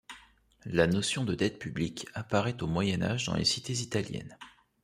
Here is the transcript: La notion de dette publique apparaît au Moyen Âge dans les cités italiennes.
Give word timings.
La 0.65 0.87
notion 0.87 1.25
de 1.25 1.35
dette 1.35 1.59
publique 1.59 2.07
apparaît 2.15 2.59
au 2.63 2.65
Moyen 2.65 3.03
Âge 3.03 3.27
dans 3.27 3.35
les 3.35 3.45
cités 3.45 3.81
italiennes. 3.83 4.35